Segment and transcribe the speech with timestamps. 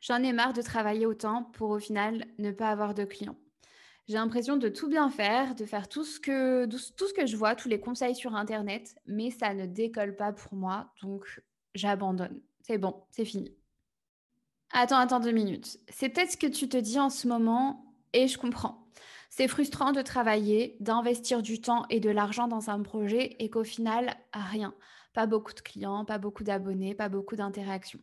[0.00, 3.36] J'en ai marre de travailler autant pour au final ne pas avoir de clients.
[4.08, 7.78] J'ai l'impression de tout bien faire, de faire tout ce, que, je vois, tous les
[7.80, 11.40] conseils sur Internet, mais ça ne décolle pas pour moi, donc
[11.74, 12.40] j'abandonne.
[12.62, 13.54] C'est bon, c'est fini.
[14.72, 15.78] Attends, attends deux minutes.
[15.88, 18.88] C'est peut-être ce que tu te dis en ce moment et je comprends.
[19.30, 23.64] C'est frustrant de travailler, d'investir du temps et de l'argent dans un projet et qu'au
[23.64, 24.74] final, rien.
[25.12, 28.00] Pas beaucoup de clients, pas beaucoup d'abonnés, pas beaucoup d'interactions.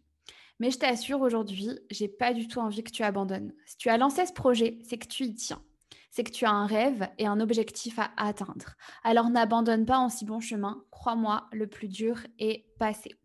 [0.60, 3.54] Mais je t'assure, aujourd'hui, j'ai pas du tout envie que tu abandonnes.
[3.66, 5.64] Si tu as lancé ce projet, c'est que tu y tiens.
[6.12, 8.76] C'est que tu as un rêve et un objectif à atteindre.
[9.04, 10.84] Alors n'abandonne pas en si bon chemin.
[10.92, 13.16] Crois-moi, le plus dur est passé.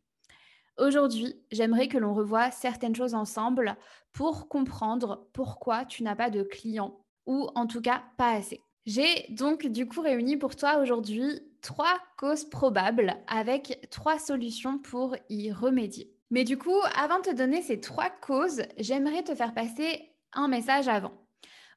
[0.79, 3.77] Aujourd'hui, j'aimerais que l'on revoie certaines choses ensemble
[4.13, 8.61] pour comprendre pourquoi tu n'as pas de clients ou en tout cas pas assez.
[8.87, 15.17] J'ai donc du coup réuni pour toi aujourd'hui trois causes probables avec trois solutions pour
[15.31, 16.15] y remédier.
[16.31, 20.47] Mais du coup, avant de te donner ces trois causes, j'aimerais te faire passer un
[20.47, 21.13] message avant.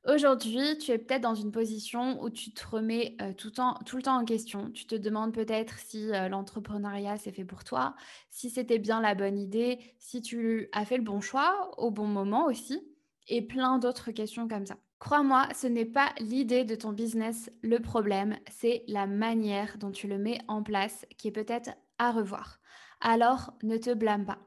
[0.05, 4.17] Aujourd'hui, tu es peut-être dans une position où tu te remets euh, tout, le temps
[4.17, 4.71] en question.
[4.71, 7.95] Tu te demandes peut-être si euh, l'entrepreneuriat c'est fait pour toi,
[8.30, 12.08] si c'était bien la bonne idée, si tu as fait le bon choix au bon
[12.08, 12.81] moment aussi,
[13.30, 14.77] et plein d'autres questions comme ça.
[14.99, 20.07] Crois-moi, ce n'est pas l'idée de ton business le problème, c'est la manière dont tu
[20.07, 22.59] le mets en place qui est peut-être à revoir.
[22.99, 24.39] Alors, ne te blâme pas.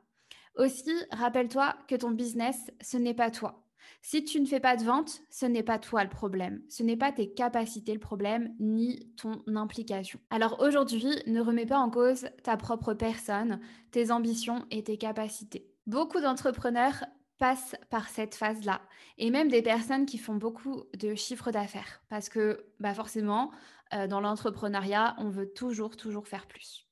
[0.56, 3.64] Aussi, rappelle-toi que ton business, ce n'est pas toi.
[4.02, 6.62] Si tu ne fais pas de vente, ce n'est pas toi le problème.
[6.68, 10.18] Ce n'est pas tes capacités le problème, ni ton implication.
[10.30, 15.70] Alors aujourd'hui, ne remets pas en cause ta propre personne, tes ambitions et tes capacités.
[15.86, 17.04] Beaucoup d'entrepreneurs
[17.40, 18.82] passent par cette phase-là.
[19.18, 22.02] Et même des personnes qui font beaucoup de chiffres d'affaires.
[22.08, 23.50] Parce que bah forcément,
[23.94, 26.86] euh, dans l'entrepreneuriat, on veut toujours, toujours faire plus.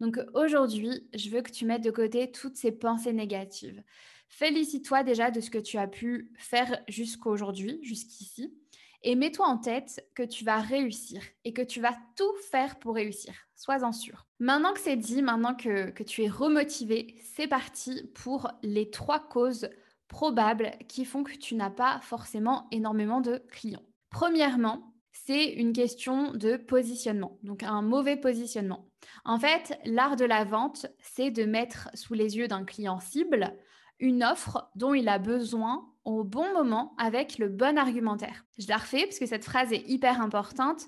[0.00, 3.82] Donc aujourd'hui, je veux que tu mettes de côté toutes ces pensées négatives.
[4.28, 8.54] Félicite-toi déjà de ce que tu as pu faire jusqu'à aujourd'hui, jusqu'ici.
[9.02, 12.94] Et mets-toi en tête que tu vas réussir et que tu vas tout faire pour
[12.94, 13.34] réussir.
[13.54, 14.26] Sois-en sûr.
[14.38, 19.20] Maintenant que c'est dit, maintenant que, que tu es remotivé, c'est parti pour les trois
[19.20, 19.68] causes
[20.08, 23.82] probables qui font que tu n'as pas forcément énormément de clients.
[24.10, 28.88] Premièrement, c'est une question de positionnement, donc un mauvais positionnement.
[29.24, 33.54] En fait, l'art de la vente, c'est de mettre sous les yeux d'un client cible
[34.00, 38.44] une offre dont il a besoin au bon moment avec le bon argumentaire.
[38.58, 40.84] Je la refais parce que cette phrase est hyper importante.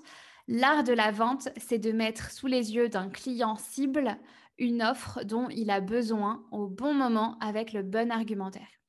[0.47, 4.17] L'art de la vente, c'est de mettre sous les yeux d'un client cible
[4.57, 8.80] une offre dont il a besoin au bon moment avec le bon argumentaire.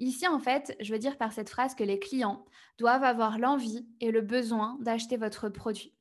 [0.00, 2.46] Ici, en fait, je veux dire par cette phrase que les clients
[2.78, 5.94] doivent avoir l'envie et le besoin d'acheter votre produit.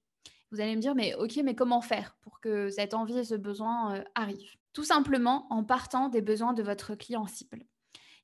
[0.52, 3.36] Vous allez me dire, mais ok, mais comment faire pour que cette envie et ce
[3.36, 4.56] besoin euh, arrivent?
[4.72, 7.66] Tout simplement en partant des besoins de votre client cible.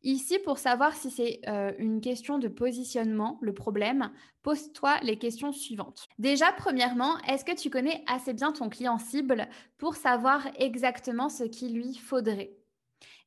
[0.02, 4.12] Ici, pour savoir si c'est euh, une question de positionnement, le problème,
[4.44, 6.08] pose-toi les questions suivantes.
[6.20, 11.44] Déjà, premièrement, est-ce que tu connais assez bien ton client cible pour savoir exactement ce
[11.44, 12.56] qu'il lui faudrait?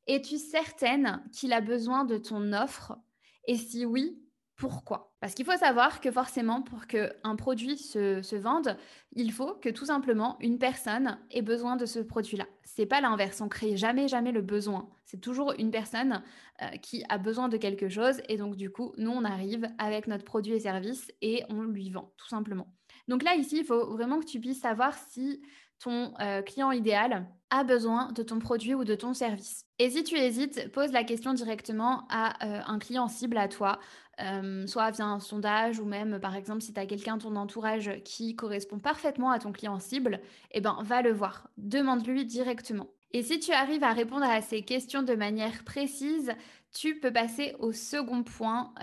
[0.09, 2.99] Es-tu certaine qu'il a besoin de ton offre?
[3.47, 4.19] Et si oui,
[4.57, 5.15] pourquoi?
[5.21, 8.77] Parce qu'il faut savoir que forcément, pour qu'un produit se, vende,
[9.13, 12.47] il faut que tout simplement une personne ait besoin de ce produit-là.
[12.65, 13.41] C'est pas l'inverse.
[13.43, 14.89] On crée jamais, jamais le besoin.
[15.05, 16.23] C'est toujours une personne
[16.63, 20.07] euh, qui a besoin de quelque chose et donc du coup, nous on arrive avec
[20.07, 22.67] notre produit et service et on lui vend, tout simplement.
[23.09, 25.43] Donc là ici, il faut vraiment que tu puisses savoir si
[25.78, 29.65] ton euh, client idéal a besoin de ton produit ou de ton service.
[29.78, 33.78] Et si tu hésites, pose la question directement à euh, un client cible à toi,
[34.21, 37.37] euh, soit via un sondage ou même par exemple si tu as quelqu'un de ton
[37.37, 42.89] entourage qui correspond parfaitement à ton client cible, eh ben va le voir, demande-lui directement.
[43.12, 46.33] Et si tu arrives à répondre à ces questions de manière précise,
[46.75, 48.75] tu peux passer au second point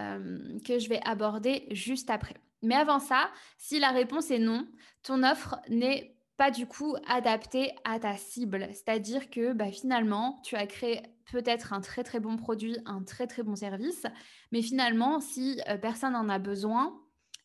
[0.65, 2.33] que je vais aborder juste après.
[2.63, 3.29] Mais avant ça,
[3.59, 4.67] si la réponse est non,
[5.03, 8.67] ton offre n'est pas du coup adapté à ta cible.
[8.71, 11.01] C'est-à-dire que bah, finalement, tu as créé
[11.31, 14.05] peut-être un très très bon produit, un très très bon service,
[14.51, 16.99] mais finalement, si euh, personne n'en a besoin,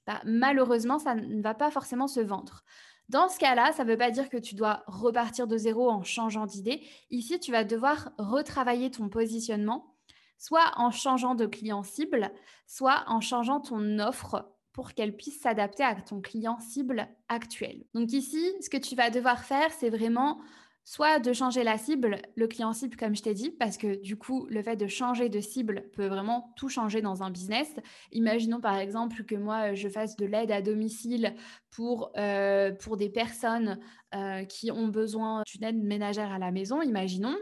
[0.06, 2.62] bah, malheureusement, ça ne va pas forcément se vendre.
[3.08, 6.04] Dans ce cas-là, ça ne veut pas dire que tu dois repartir de zéro en
[6.04, 6.86] changeant d'idée.
[7.10, 9.96] Ici, tu vas devoir retravailler ton positionnement,
[10.38, 12.30] soit en changeant de client cible,
[12.66, 17.84] soit en changeant ton offre pour qu'elle puisse s'adapter à ton client cible actuel.
[17.94, 20.40] Donc ici, ce que tu vas devoir faire, c'est vraiment
[20.84, 24.16] soit de changer la cible, le client cible comme je t'ai dit, parce que du
[24.16, 27.68] coup, le fait de changer de cible peut vraiment tout changer dans un business.
[28.12, 31.34] Imaginons par exemple que moi, je fasse de l'aide à domicile
[31.70, 33.78] pour, euh, pour des personnes
[34.14, 37.36] euh, qui ont besoin d'une aide ménagère à la maison, imaginons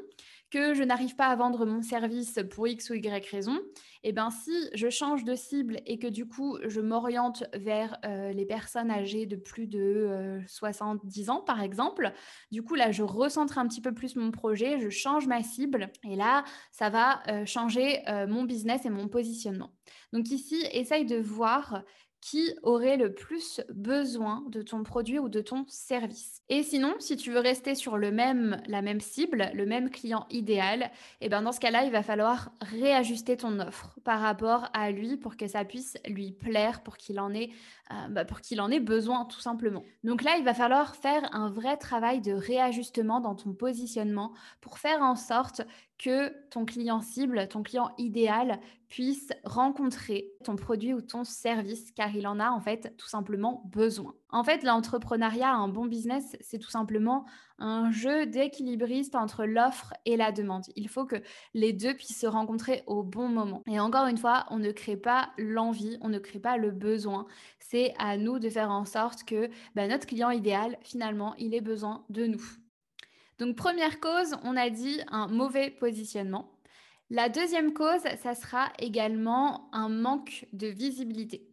[0.50, 3.56] que je n'arrive pas à vendre mon service pour X ou Y raison,
[4.02, 7.98] et eh bien si je change de cible et que du coup je m'oriente vers
[8.04, 12.12] euh, les personnes âgées de plus de 70 euh, ans par exemple,
[12.50, 15.90] du coup là je recentre un petit peu plus mon projet, je change ma cible
[16.04, 19.72] et là ça va euh, changer mon business et mon positionnement.
[20.12, 21.82] Donc ici, essaye de voir
[22.20, 26.43] qui aurait le plus besoin de ton produit ou de ton service.
[26.49, 30.26] Et sinon, si tu veux rester sur le même, la même cible, le même client
[30.31, 34.91] idéal, eh ben dans ce cas-là, il va falloir réajuster ton offre par rapport à
[34.91, 37.50] lui pour que ça puisse lui plaire, pour qu'il en ait,
[37.93, 39.85] euh, bah, pour qu'il en ait besoin tout simplement.
[40.03, 44.79] Donc là, il va falloir faire un vrai travail de réajustement dans ton positionnement pour
[44.79, 45.62] faire en sorte
[45.98, 52.14] que ton client cible, ton client idéal puisse rencontrer ton produit ou ton service car
[52.14, 54.14] il en a en fait tout simplement besoin.
[54.30, 57.26] En fait, l'entrepreneuriat, un bon business, c'est tout simplement
[57.58, 60.64] un jeu d'équilibriste entre l'offre et la demande.
[60.76, 61.16] Il faut que
[61.52, 63.62] les deux puissent se rencontrer au bon moment.
[63.66, 67.26] Et encore une fois, on ne crée pas l'envie, on ne crée pas le besoin.
[67.58, 71.60] C'est à nous de faire en sorte que bah, notre client idéal, finalement, il ait
[71.60, 72.42] besoin de nous.
[73.38, 76.58] Donc première cause, on a dit un mauvais positionnement.
[77.11, 81.49] La deuxième cause, ça sera également un manque de visibilité.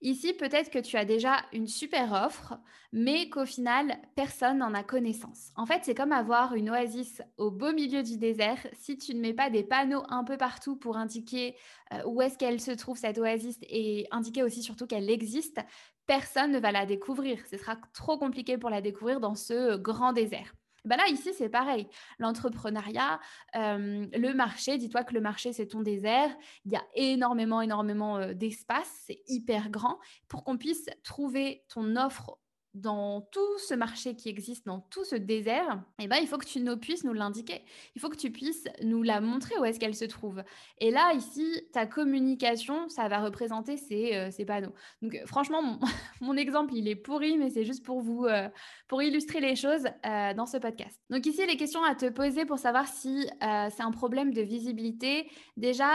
[0.00, 2.58] Ici, peut-être que tu as déjà une super offre,
[2.92, 5.50] mais qu'au final, personne n'en a connaissance.
[5.56, 8.58] En fait, c'est comme avoir une oasis au beau milieu du désert.
[8.74, 11.56] Si tu ne mets pas des panneaux un peu partout pour indiquer
[11.92, 15.58] euh, où est-ce qu'elle se trouve, cette oasis, et indiquer aussi surtout qu'elle existe,
[16.06, 17.38] personne ne va la découvrir.
[17.50, 20.54] Ce sera trop compliqué pour la découvrir dans ce grand désert.
[20.84, 21.88] Ben là, ici, c'est pareil.
[22.18, 23.18] L'entrepreneuriat,
[23.56, 26.30] euh, le marché, dis-toi que le marché, c'est ton désert.
[26.66, 28.90] Il y a énormément, énormément euh, d'espace.
[29.06, 29.98] C'est hyper grand
[30.28, 32.38] pour qu'on puisse trouver ton offre
[32.74, 36.46] dans tout ce marché qui existe, dans tout ce désert, eh ben, il faut que
[36.46, 37.62] tu nous puisses nous l'indiquer.
[37.94, 40.42] Il faut que tu puisses nous la montrer où est-ce qu'elle se trouve.
[40.78, 44.74] Et là, ici, ta communication, ça va représenter ces, euh, panneaux.
[45.02, 45.78] Donc, franchement,
[46.20, 48.48] mon, exemple, il est pourri, mais c'est juste pour vous, euh,
[48.88, 51.00] pour illustrer les choses euh, dans ce podcast.
[51.10, 55.30] Donc, ici, les questions à te poser pour savoir si c'est un problème de visibilité.
[55.56, 55.86] Déjà,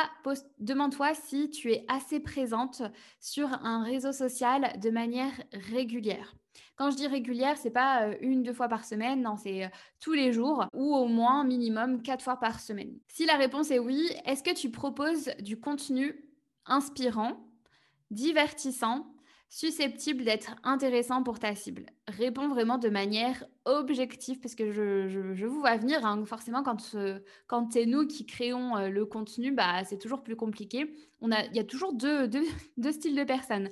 [0.60, 2.82] demande-toi si tu es assez présente
[3.20, 6.39] sur un réseau social de manière régulière.
[6.76, 9.70] Quand je dis régulière, c'est pas euh, une, deux fois par semaine, non, c'est euh,
[10.00, 12.98] tous les jours ou au moins minimum quatre fois par semaine.
[13.08, 16.16] Si la réponse est oui, est-ce que tu proposes du contenu
[16.66, 17.38] inspirant,
[18.12, 19.08] divertissant,
[19.50, 21.86] susceptible d'être intéressant pour ta cible?
[22.08, 26.06] Réponds vraiment de manière objective parce que je, vous vois venir.
[26.06, 26.24] Hein.
[26.26, 30.94] Forcément, quand, euh, quand c'est nous qui créons le contenu, bah, c'est toujours plus compliqué.
[31.20, 32.46] On a, il y a toujours deux, deux
[32.92, 33.70] styles de personnes.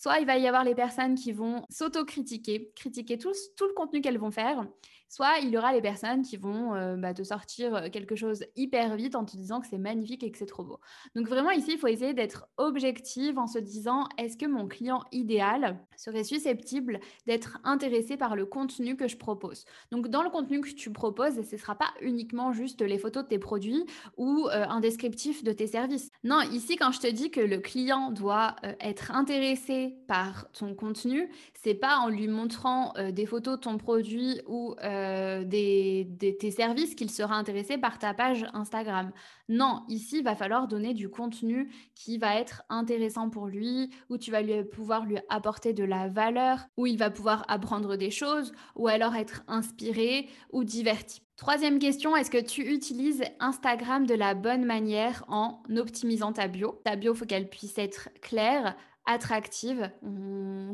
[0.00, 4.00] Soit il va y avoir les personnes qui vont s'auto-critiquer, critiquer tout, tout le contenu
[4.00, 4.66] qu'elles vont faire,
[5.10, 8.44] soit il y aura les personnes qui vont euh, bah, te sortir euh, quelque chose
[8.56, 10.78] hyper vite en te disant que c'est magnifique et que c'est trop beau.
[11.14, 15.02] Donc vraiment ici, il faut essayer d'être objective en se disant est-ce que mon client
[15.12, 19.66] idéal serait susceptible d'être intéressé par le contenu que je propose?
[19.90, 23.24] Donc dans le contenu que tu proposes, ce ne sera pas uniquement juste les photos
[23.24, 23.84] de tes produits
[24.16, 26.09] ou euh, un descriptif de tes services.
[26.22, 31.30] Non, ici quand je te dis que le client doit être intéressé par ton contenu,
[31.54, 36.06] c'est pas en lui montrant des photos de ton produit ou euh, des,
[36.38, 39.12] tes services qu'il sera intéressé par ta page Instagram.
[39.48, 44.18] Non, ici, il va falloir donner du contenu qui va être intéressant pour lui, où
[44.18, 48.52] tu vas pouvoir lui apporter de la valeur, où il va pouvoir apprendre des choses,
[48.76, 51.22] ou alors être inspiré ou diverti.
[51.40, 56.82] Troisième question, est-ce que tu utilises Instagram de la bonne manière en optimisant ta bio?
[56.84, 59.90] Ta bio, faut qu'elle puisse être claire, attractive.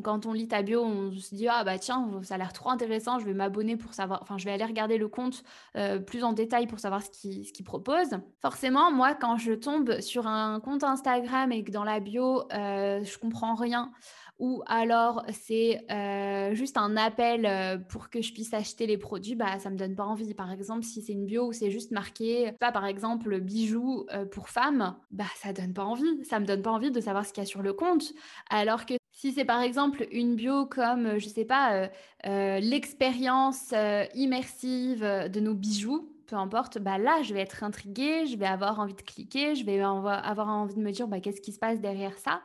[0.03, 2.71] quand on lit ta bio, on se dit ah bah tiens, ça a l'air trop
[2.71, 5.45] intéressant, je vais m'abonner pour savoir, enfin je vais aller regarder le compte
[5.77, 8.11] euh, plus en détail pour savoir ce qu'il propose.
[8.43, 13.05] Forcément, moi quand je tombe sur un compte Instagram et que dans la bio euh,
[13.05, 13.93] je comprends rien
[14.39, 19.35] ou alors c'est euh, juste un appel euh, pour que je puisse acheter les produits,
[19.35, 20.35] bah ça me donne pas envie.
[20.35, 24.27] Par exemple, si c'est une bio où c'est juste marqué, pas par exemple bijoux euh,
[24.27, 26.25] pour femmes, bah ça donne pas envie.
[26.25, 28.13] Ça me donne pas envie de savoir ce qu'il y a sur le compte.
[28.51, 31.89] Alors que si c'est par exemple une bio comme, je sais pas,
[32.23, 33.73] l'expérience
[34.15, 38.79] immersive de nos bijoux, peu importe, bah là, je vais être intriguée, je vais avoir
[38.81, 41.81] envie de cliquer, je vais avoir envie de me dire bah, qu'est-ce qui se passe
[41.81, 42.43] derrière ça?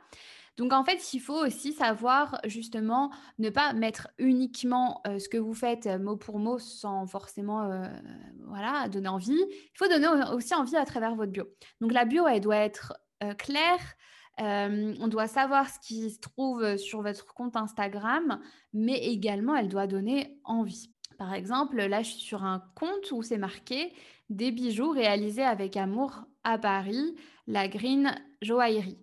[0.58, 5.38] Donc en fait, il faut aussi savoir justement ne pas mettre uniquement euh, ce que
[5.38, 7.88] vous faites euh, mot pour mot sans forcément euh,
[8.48, 9.32] voilà, donner envie.
[9.32, 11.46] Il faut donner aussi envie à travers votre bio.
[11.80, 12.94] Donc la bio, elle doit être
[13.38, 13.96] claire.
[14.40, 18.40] on doit savoir ce qui se trouve sur votre compte Instagram,
[18.74, 20.92] mais également elle doit donner envie.
[21.20, 23.94] Par exemple, là, je suis sur un compte où c'est marqué
[24.32, 27.16] des bijoux réalisés avec amour à Paris,
[27.46, 28.98] la Green Joaillerie.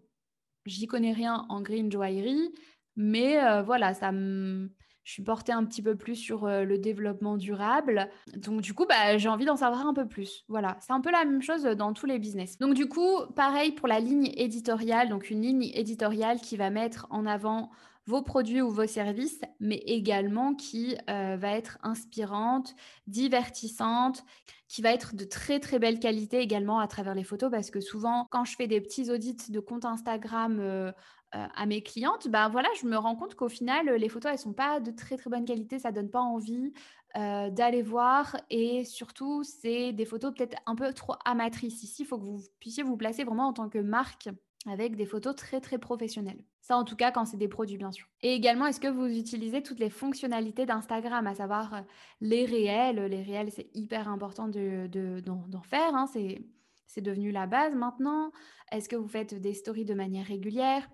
[0.69, 2.53] J'y connais rien en Green Joaillerie,
[2.97, 7.39] mais euh, voilà, ça je suis portée un petit peu plus sur euh, le développement
[7.39, 8.11] durable.
[8.37, 10.45] Donc du coup, bah, j'ai envie d'en savoir un peu plus.
[10.49, 12.59] Voilà, c'est un peu la même chose dans tous les business.
[12.59, 17.07] Donc du coup, pareil pour la ligne éditoriale, donc une ligne éditoriale qui va mettre
[17.09, 17.71] en avant
[18.09, 22.75] vos produits ou vos services, mais également qui euh, va être inspirante,
[23.07, 24.25] divertissante,
[24.67, 27.81] qui va être de très très belle qualité également à travers les photos, parce que
[27.81, 30.91] souvent quand je fais des petits audits de compte Instagram euh,
[31.35, 34.39] euh, à mes clientes, ben voilà, je me rends compte qu'au final, les photos, elles
[34.39, 36.73] sont pas de très très bonne qualité, ça donne pas envie
[37.15, 38.37] d'aller voir.
[38.49, 41.83] Et surtout, c'est des photos peut-être un peu trop amatrices.
[41.83, 44.29] Ici, il faut que vous puissiez vous placer vraiment en tant que marque
[44.69, 46.45] avec des photos très très professionnelles.
[46.61, 48.07] Ça en tout cas quand c'est des produits bien sûr.
[48.21, 51.81] Et également, est-ce que vous utilisez toutes les fonctionnalités d'Instagram, à savoir euh,
[52.21, 53.07] les réels?
[53.07, 56.07] Les réels, c'est hyper important d'en de, d'en faire, hein.
[56.07, 58.33] c'est devenu la base maintenant.
[58.71, 60.89] Est-ce que vous faites des stories de manière régulière?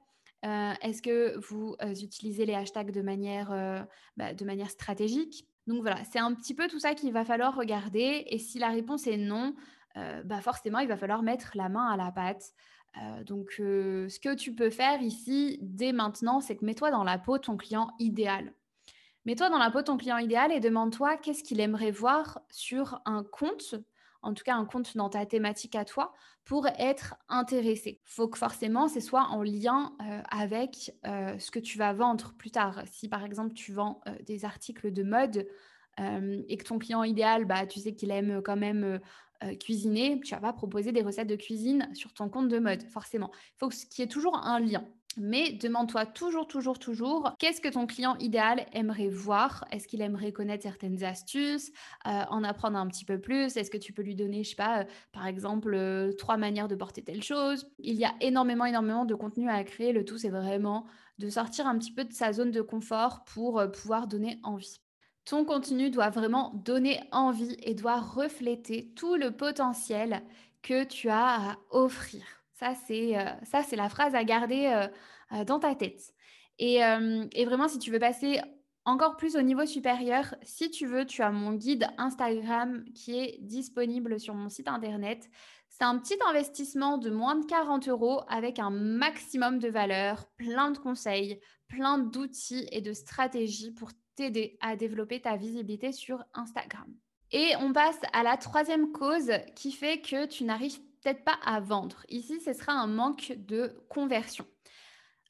[0.44, 3.50] Euh, Est-ce que vous euh, utilisez les hashtags de manière,
[4.16, 5.48] bah, de manière stratégique?
[5.66, 8.24] Donc voilà, c'est un petit peu tout ça qu'il va falloir regarder.
[8.28, 9.54] Et si la réponse est non,
[9.96, 12.52] bah forcément, il va falloir mettre la main à la pâte.
[13.02, 17.04] Euh, donc, euh, ce que tu peux faire ici, dès maintenant, c'est que mets-toi dans
[17.04, 18.52] la peau ton client idéal.
[19.24, 23.24] Mets-toi dans la peau ton client idéal et demande-toi qu'est-ce qu'il aimerait voir sur un
[23.24, 23.74] compte,
[24.22, 26.12] en tout cas un compte dans ta thématique à toi,
[26.44, 28.00] pour être intéressé.
[28.04, 32.34] Il faut que forcément, ce soit en lien euh, avec ce que tu vas vendre
[32.36, 32.82] plus tard.
[32.86, 35.48] Si par exemple, tu vends des articles de mode,
[35.96, 39.00] et que ton client idéal, bah, tu sais qu'il aime quand même
[39.44, 42.82] euh, cuisiner, tu vas pas proposer des recettes de cuisine sur ton compte de mode,
[42.84, 43.30] forcément.
[43.34, 44.86] Il faut qu'il y ait toujours un lien.
[45.16, 49.64] Mais demande-toi toujours, toujours, toujours, qu'est-ce que ton client idéal aimerait voir?
[49.70, 51.70] Est-ce qu'il aimerait connaître certaines astuces,
[52.06, 53.56] euh, en apprendre un petit peu plus?
[53.56, 56.74] Est-ce que tu peux lui donner, je sais pas, euh, par exemple, trois manières de
[56.74, 57.70] porter telle chose?
[57.78, 59.92] Il y a énormément, énormément de contenu à créer.
[59.92, 60.86] Le tout, c'est vraiment
[61.18, 64.83] de sortir un petit peu de sa zone de confort pour pouvoir donner envie.
[65.24, 70.22] Ton contenu doit vraiment donner envie et doit refléter tout le potentiel
[70.62, 72.22] que tu as à offrir.
[72.52, 74.86] Ça, c'est euh, la phrase à garder euh,
[75.32, 76.14] euh, dans ta tête.
[76.58, 76.76] Et,
[77.32, 78.40] et, vraiment, si tu veux passer
[78.84, 83.38] encore plus au niveau supérieur, si tu veux, tu as mon guide Instagram qui est
[83.40, 85.28] disponible sur mon site internet.
[85.68, 90.70] C'est un petit investissement de moins de 40 euros avec un maximum de valeur, plein
[90.70, 96.92] de conseils, plein d'outils et de stratégies pour t'aider à développer ta visibilité sur Instagram.
[97.32, 101.60] Et on passe à la troisième cause qui fait que tu n'arrives peut-être pas à
[101.60, 102.04] vendre.
[102.08, 104.46] Ici, ce sera un manque de conversion.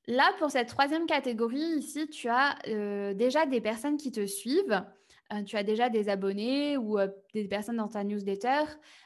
[0.06, 4.84] Là, pour cette troisième catégorie, ici, tu as euh, déjà des personnes qui te suivent.
[5.32, 8.64] Euh, tu as déjà des abonnés ou euh, des personnes dans ta newsletter,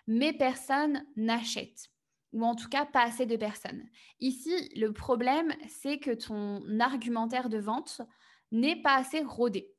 [0.09, 1.91] mais personne n'achète.
[2.33, 3.85] Ou en tout cas, pas assez de personnes.
[4.19, 8.03] Ici, le problème, c'est que ton argumentaire de vente
[8.53, 9.71] n'est pas assez rodé.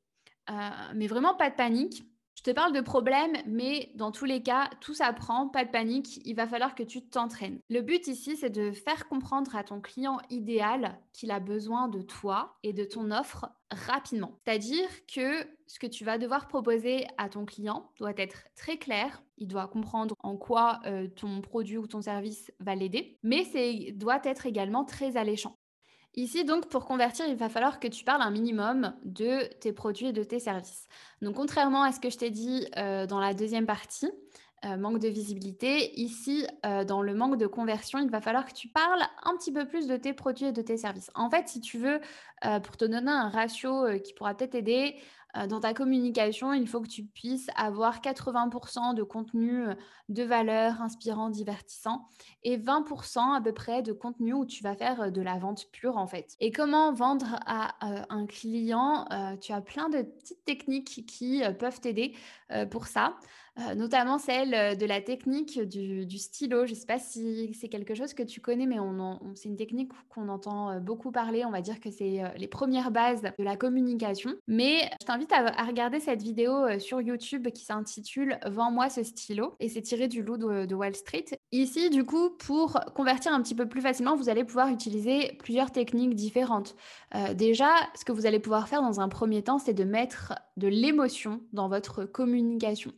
[0.50, 0.54] Euh,
[0.94, 2.02] mais vraiment, pas de panique.
[2.40, 6.22] Je te parle de problèmes, mais dans tous les cas, tout s'apprend, pas de panique,
[6.24, 7.60] il va falloir que tu t'entraînes.
[7.68, 12.00] Le but ici, c'est de faire comprendre à ton client idéal qu'il a besoin de
[12.00, 14.38] toi et de ton offre rapidement.
[14.42, 19.22] C'est-à-dire que ce que tu vas devoir proposer à ton client doit être très clair,
[19.36, 23.92] il doit comprendre en quoi euh, ton produit ou ton service va l'aider, mais c'est
[23.92, 25.59] doit être également très alléchant.
[26.14, 30.06] Ici, donc, pour convertir, il va falloir que tu parles un minimum de tes produits
[30.06, 30.88] et de tes services.
[31.22, 34.10] Donc, contrairement à ce que je t'ai dit euh, dans la deuxième partie,
[34.64, 38.52] euh, manque de visibilité, ici, euh, dans le manque de conversion, il va falloir que
[38.52, 41.10] tu parles un petit peu plus de tes produits et de tes services.
[41.14, 42.00] En fait, si tu veux,
[42.62, 44.96] pour te donner un ratio qui pourra peut-être aider,
[45.36, 49.74] euh, dans ta communication, il faut que tu puisses avoir 80% de contenu euh,
[50.08, 52.08] de valeur, inspirant, divertissant
[52.42, 55.66] et 20% à peu près de contenu où tu vas faire euh, de la vente
[55.72, 56.36] pure en fait.
[56.40, 59.06] Et comment vendre à un client
[59.40, 62.14] Tu as plein de petites techniques qui peuvent t'aider
[62.70, 63.16] pour ça.
[63.60, 66.66] Euh, notamment celle euh, de la technique du, stylo.
[66.66, 68.76] Je ne sais pas si c'est quelque chose que tu connais, mais
[69.34, 71.44] c'est une technique qu'on entend euh, beaucoup parler.
[71.44, 74.34] On va dire que c'est les premières bases de la communication.
[74.46, 79.68] Mais je t'invite à, regarder cette vidéo sur YouTube qui s'intitule Vends-moi ce stylo et
[79.68, 81.24] c'est tiré du loup de, Wall Street.
[81.52, 85.70] Ici, du coup, pour convertir un petit peu plus facilement, vous allez pouvoir utiliser plusieurs
[85.70, 86.76] techniques différentes.
[87.34, 90.68] déjà, ce que vous allez pouvoir faire dans un premier temps, c'est de mettre de
[90.68, 92.92] l'émotion dans votre communication.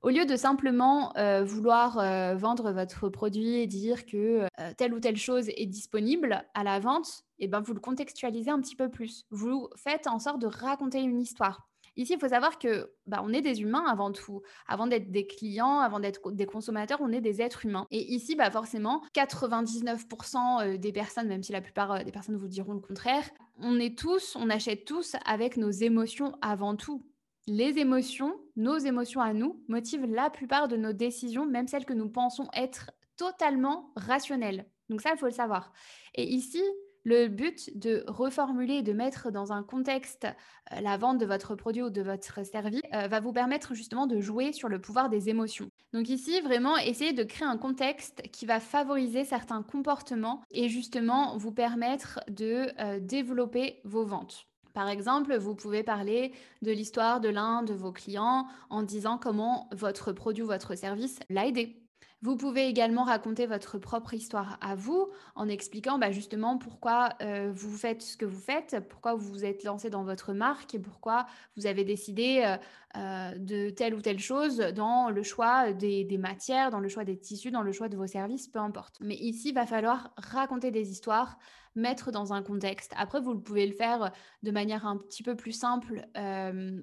[0.00, 4.94] Au lieu de simplement euh, vouloir euh, vendre votre produit et dire que euh, telle
[4.94, 8.60] ou telle chose est disponible à la vente, et eh ben, vous le contextualisez un
[8.60, 9.24] petit peu plus.
[9.30, 11.68] Vous faites en sorte de raconter une histoire.
[11.98, 14.40] Ici, il faut savoir que bah, on est des humains avant tout.
[14.68, 17.86] Avant d'être des clients, avant d'être des consommateurs, on est des êtres humains.
[17.90, 22.46] Et ici, bah, forcément, 99% euh, des personnes, même si la plupart des personnes vous
[22.46, 23.28] diront le contraire,
[23.60, 27.04] on est tous, on achète tous avec nos émotions avant tout.
[27.48, 31.94] Les émotions, nos émotions à nous, motivent la plupart de nos décisions, même celles que
[31.94, 34.66] nous pensons être totalement rationnelles.
[34.90, 35.72] Donc ça, il faut le savoir.
[36.14, 36.62] Et ici,
[37.04, 40.26] le but de reformuler de mettre dans un contexte
[40.72, 44.06] euh, la vente de votre produit ou de votre service euh, va vous permettre justement
[44.06, 45.70] de jouer sur le pouvoir des émotions.
[45.92, 51.36] Donc ici, vraiment, essayez de créer un contexte qui va favoriser certains comportements et justement
[51.38, 54.48] vous permettre de euh, développer vos ventes.
[54.78, 56.30] Par exemple, vous pouvez parler
[56.62, 61.18] de l'histoire de l'un de vos clients en disant comment votre produit ou votre service
[61.30, 61.82] l'a aidé.
[62.22, 67.50] Vous pouvez également raconter votre propre histoire à vous en expliquant bah, justement pourquoi euh,
[67.52, 70.78] vous faites ce que vous faites, pourquoi vous vous êtes lancé dans votre marque et
[70.78, 72.56] pourquoi vous avez décidé euh,
[72.96, 77.04] euh, de telle ou telle chose dans le choix des, des, matières, dans le choix
[77.04, 78.96] des tissus, dans le choix de vos services, peu importe.
[79.00, 81.36] Mais ici, il va falloir raconter des histoires,
[81.78, 82.92] mettre dans un contexte.
[82.96, 86.06] Après, vous pouvez le faire de manière un petit peu plus simple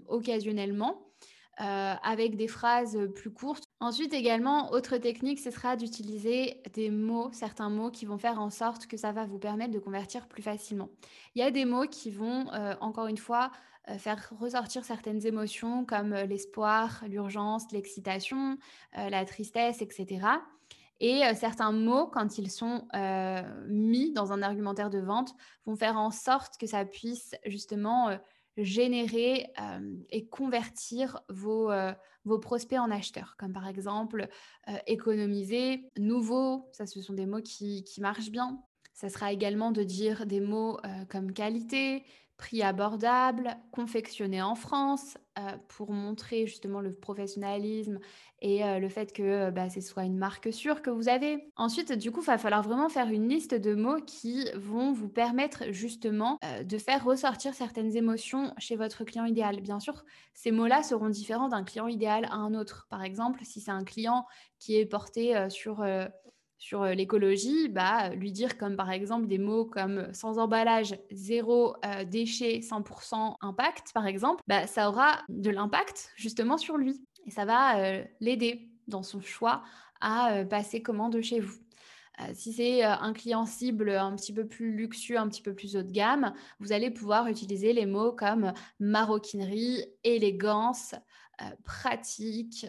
[0.08, 1.06] occasionnellement.
[1.62, 3.64] Euh, avec des phrases plus courtes.
[3.80, 8.50] Ensuite également, autre technique, ce sera d'utiliser des mots, certains mots qui vont faire en
[8.50, 10.90] sorte que ça va vous permettre de convertir plus facilement.
[11.34, 13.52] Il y a des mots qui vont, euh, encore une fois,
[13.88, 18.58] euh, faire ressortir certaines émotions comme l'espoir, l'urgence, l'excitation,
[18.94, 20.28] la tristesse, etc.
[21.00, 22.88] Et certains mots, quand ils sont
[23.68, 25.34] mis dans un argumentaire de vente,
[25.66, 28.18] vont faire en sorte que ça puisse justement
[28.58, 29.52] générer
[30.10, 31.70] et convertir vos,
[32.24, 34.30] vos, prospects en acheteurs, comme par exemple
[34.88, 38.62] économiser, nouveau, ça ce sont des mots qui, qui, marchent bien.
[38.94, 40.78] Ça sera également de dire des mots
[41.10, 42.06] comme qualité,
[42.38, 48.00] prix abordable, confectionné en France, euh, pour montrer justement le professionnalisme
[48.42, 51.50] et euh, le fait que euh, bah, ce soit une marque sûre que vous avez.
[51.56, 55.10] Ensuite, du coup, il va falloir vraiment faire une liste de mots qui vont vous
[55.10, 59.62] permettre justement de faire ressortir certaines émotions chez votre client idéal.
[59.62, 62.88] Bien sûr, ces mots-là seront différents d'un client idéal à un autre.
[62.90, 64.26] Par exemple, si c'est un client
[64.60, 65.84] qui est porté sur
[66.58, 71.76] sur euh, l'écologie, bah, lui dire comme par exemple des mots comme sans emballage, zéro
[71.86, 77.02] euh, déchet, 100% impact, par exemple, bah, ça aura de l'impact justement sur lui.
[77.26, 79.64] Et ça va euh, l'aider dans son choix
[80.02, 81.58] à passer commande chez vous.
[82.34, 85.82] si c'est un client cible un petit peu plus luxueux, un petit peu plus haut
[85.82, 90.94] de gamme, vous allez pouvoir utiliser les mots comme maroquinerie, élégance,
[91.64, 92.68] pratique,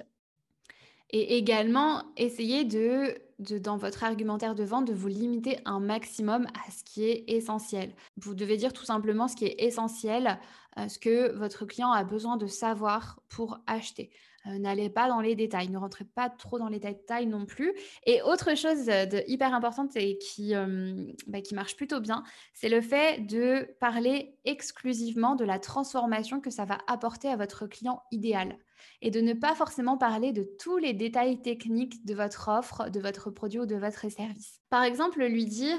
[1.11, 6.71] et également, essayez de, dans votre argumentaire de vente, de vous limiter un maximum à
[6.71, 7.95] ce qui est essentiel.
[8.17, 10.39] Vous devez dire tout simplement ce qui est essentiel,
[10.79, 14.11] euh, ce que votre client a besoin de savoir pour acheter.
[14.47, 17.75] Euh, n'allez pas dans les détails, ne rentrez pas trop dans les détails non plus.
[18.05, 20.19] Et autre chose de hyper importante et
[20.51, 22.23] euh, bah, qui marche plutôt bien,
[22.55, 27.67] c'est le fait de parler exclusivement de la transformation que ça va apporter à votre
[27.67, 28.57] client idéal
[29.03, 33.01] et de ne pas forcément parler de tous les détails techniques de votre offre, de
[33.01, 34.61] votre produit ou de votre service.
[34.71, 35.79] Par exemple, lui dire,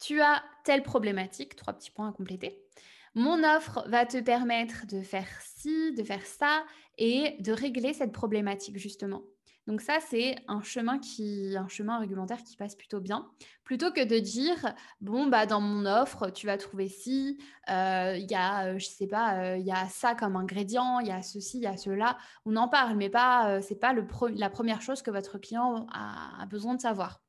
[0.00, 2.62] tu as telle problématique, trois petits points à compléter.
[3.14, 6.64] Mon offre va te permettre de faire ci, de faire ça
[6.98, 9.22] et de régler cette problématique justement.
[9.68, 13.30] Donc ça, c'est un chemin qui, un chemin argumentaire qui passe plutôt bien,
[13.62, 17.38] plutôt que de dire bon bah dans mon offre tu vas trouver ci,
[17.70, 20.98] euh, il y a, euh, je sais pas, euh, il y a ça comme ingrédient,
[20.98, 22.18] il y a ceci, il y a cela.
[22.44, 26.44] On en parle, mais pas, c'est pas le la première chose que votre client a
[26.46, 27.20] besoin de savoir.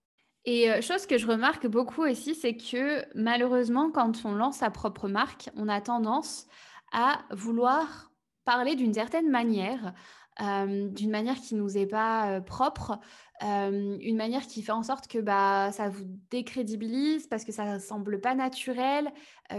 [0.46, 5.08] Et chose que je remarque beaucoup aussi, c'est que malheureusement, quand on lance sa propre
[5.08, 6.48] marque, on a tendance
[6.92, 8.13] à vouloir
[8.46, 9.94] parler d'une certaine manière,
[10.40, 13.00] d'une manière qui nous est pas propre,
[13.42, 17.80] une manière qui fait en sorte que bah, ça vous décrédibilise parce que ça ne
[17.80, 19.12] semble pas naturel,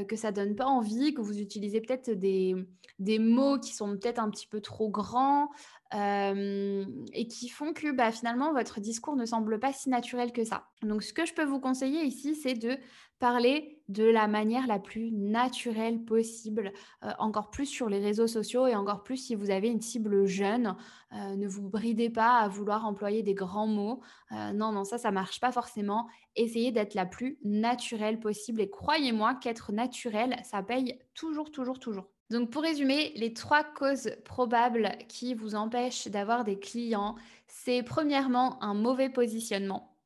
[0.09, 2.55] que ça donne pas envie, que vous utilisez peut-être des,
[2.99, 5.51] des mots qui sont peut-être un petit peu trop grands
[5.93, 10.69] et qui font que bah, finalement votre discours ne semble pas si naturel que ça.
[10.83, 12.79] Donc ce que je peux vous conseiller ici, c'est de
[13.21, 16.73] parler de la manière la plus naturelle possible,
[17.19, 20.75] encore plus sur les réseaux sociaux et encore plus si vous avez une cible jeune.
[21.13, 24.01] Ne vous bridez pas à vouloir employer des grands mots.
[24.33, 26.09] Euh, non, non, ça, ça marche pas forcément.
[26.37, 32.07] Essayez d'être la plus naturelle possible et croyez-moi qu'être naturel, ça paye toujours, toujours, toujours.
[32.31, 38.63] Donc pour résumer, les trois causes probables qui vous empêchent d'avoir des clients, c'est premièrement
[38.63, 39.97] un mauvais positionnement.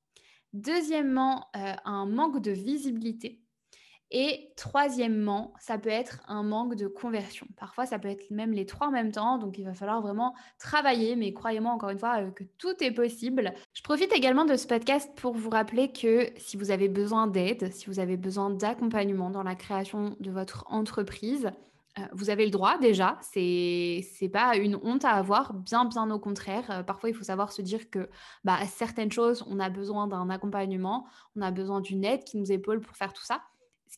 [0.53, 3.43] Deuxièmement, un manque de visibilité.
[4.11, 7.47] Et troisièmement, ça peut être un manque de conversion.
[7.57, 9.37] Parfois, ça peut être même les trois en même temps.
[9.37, 11.15] Donc, il va falloir vraiment travailler.
[11.15, 13.53] Mais croyez-moi, encore une fois, euh, que tout est possible.
[13.75, 17.71] Je profite également de ce podcast pour vous rappeler que si vous avez besoin d'aide,
[17.73, 21.51] si vous avez besoin d'accompagnement dans la création de votre entreprise,
[21.99, 26.11] euh, vous avez le droit déjà, c'est c'est pas une honte à avoir, bien bien
[26.11, 26.65] au contraire.
[26.71, 28.09] Euh, parfois, il faut savoir se dire que
[28.45, 32.53] bah, certaines choses, on a besoin d'un accompagnement, on a besoin d'une aide qui nous
[32.53, 33.43] épaule pour faire tout ça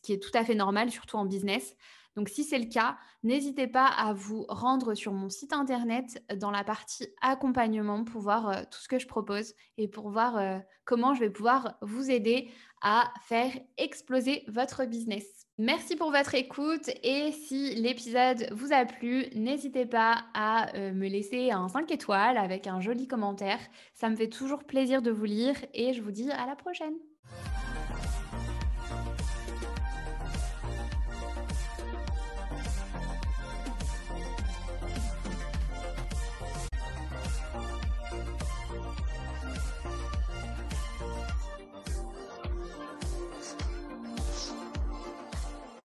[0.01, 1.75] ce qui est tout à fait normal, surtout en business.
[2.15, 6.51] Donc si c'est le cas, n'hésitez pas à vous rendre sur mon site internet dans
[6.51, 10.57] la partie accompagnement pour voir euh, tout ce que je propose et pour voir euh,
[10.83, 12.49] comment je vais pouvoir vous aider
[12.81, 15.23] à faire exploser votre business.
[15.57, 21.07] Merci pour votre écoute et si l'épisode vous a plu, n'hésitez pas à euh, me
[21.07, 23.59] laisser un 5 étoiles avec un joli commentaire.
[23.93, 26.95] Ça me fait toujours plaisir de vous lire et je vous dis à la prochaine.